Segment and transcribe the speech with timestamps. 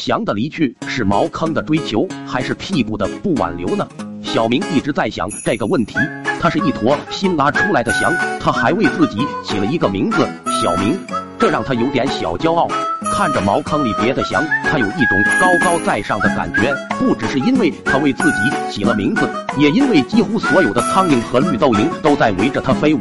[0.00, 3.86] 翔的离去是茅坑的追求，还是屁股的不挽留呢？
[4.22, 5.98] 小明一直在想这个问题。
[6.40, 8.10] 他是一坨新拉出来的翔，
[8.40, 10.26] 他还为自己起了一个名字
[10.62, 10.98] 小明，
[11.38, 12.66] 这让他有点小骄傲。
[13.12, 16.74] 看着茅坑里别的翔，他有一种高高在上的感觉。
[16.98, 18.38] 不只是因为他为自己
[18.70, 19.28] 起了名字，
[19.58, 23.00] 也因为几乎所有的苍蝇和绿豆蝇都在围着他飞舞。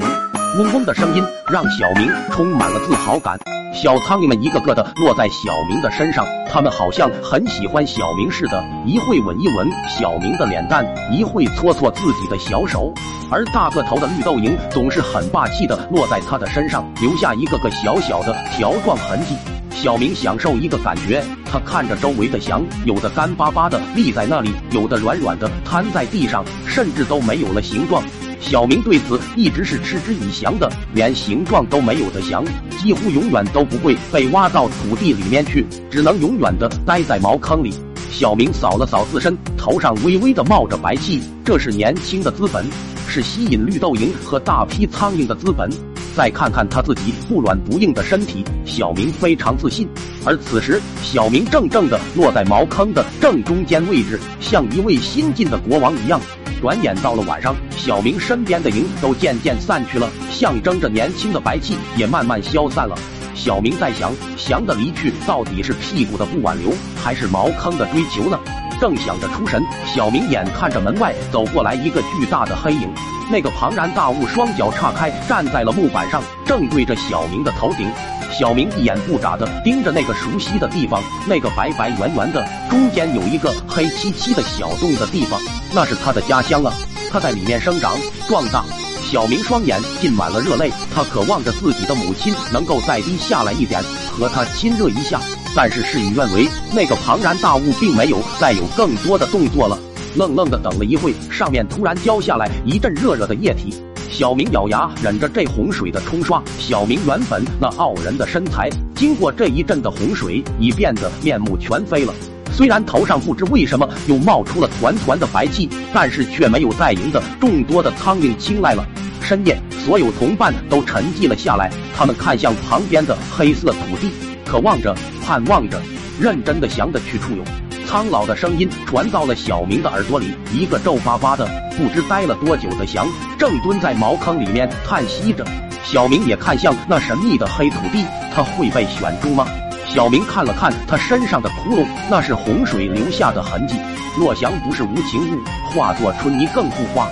[0.57, 3.37] 嗡嗡的声音让小明充满了自豪感。
[3.71, 12.91] 小苍蝇们一个个的落在小明的身上，他们好像很喜欢小明似的，一会吻一吻小明的脸蛋，一会搓搓自己的小手。
[13.29, 19.35] 而大个头的绿豆蝇总是很霸气的落在他的身上，留下一个个小小的条状痕迹。
[19.69, 28.03] 小明享受一个感觉，他看着周围的翔，有的干巴巴的立在那里，有的软软的瘫在地上，甚至都没有了形状。
[28.39, 32.43] 小明对此一直是嗤之以鼻的，连形状都没有的翔，
[32.81, 37.73] 几乎永远都不会被挖到土地里面去，只能永远的待在茅坑里。
[38.09, 42.65] 小明扫了扫自身，头上微微的冒着白气，这是年轻的资本，
[43.07, 45.69] 是吸引绿豆蝇和大批苍蝇的资本。
[46.15, 49.87] 再看看他自己不软不硬的身体，小明非常自信。
[50.25, 56.19] 而此时，小明正正的落在茅坑的正中间位置，像一位新晋的国王一样。
[56.59, 62.95] 转眼到了晚上，小明身边的云都渐渐散去了，象征着年轻的白气也慢慢消散了。
[63.33, 68.37] 小明在想，翔的离去到底是屁股的不挽留，还是茅坑的追求呢？
[68.79, 72.89] 正想着出神，小明眼看着门外走过来一个巨大的黑影，
[73.29, 77.91] 那个庞然大物双脚岔开站在了木板上，正对着小明的头顶。
[78.31, 85.41] 小明一眼不眨的盯着那个熟悉的地方，那个白白圆圆的，中间有一个黑漆漆的小洞的地方，
[85.73, 86.73] 那是他的家乡啊！
[87.11, 88.63] 他在里面生长壮大。
[89.11, 95.19] 小明双眼浸满了热泪，他渴望着自己的母亲能够再低下来一点，和他亲热一下。
[95.61, 99.77] 但是事与愿违，那个庞然大物并没有再有更多的动作了。
[100.15, 103.75] 愣愣的等了一会，上面突然浇下来一阵热热的液体。
[104.09, 112.13] 小明咬牙忍着这洪水的冲刷，小明原本那傲人的身材，经过这一阵的洪水，已变得面目全非了。
[112.53, 118.85] 虽然头上不知为什么又冒出了团团的白气，但是却没有再迎的众多的苍蝇青睐了。
[119.21, 124.09] 深夜，所有同伴都沉寂了下来，他们看向旁边的黑色土地，
[124.49, 125.79] 渴望着，盼望着，
[126.19, 127.43] 认真的想着去处有。
[127.85, 133.07] 苍老的声音传到了小明的耳朵里，一个皱巴巴的、不知待了多久的翔，
[133.37, 135.45] 正蹲在茅坑里面叹息着。
[135.83, 139.45] 小明也看向那神秘的黑土地，他会被选中吗？
[139.85, 143.75] 小明看了看他身上的窟窿，那是洪水留下的痕迹。
[144.17, 145.39] 若翔不是无情物，
[145.69, 147.07] 化作春泥更护花。